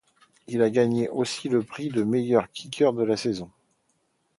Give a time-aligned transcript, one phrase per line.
[0.47, 3.51] Il a gagné aussi le prix de meilleur kicker de la saison.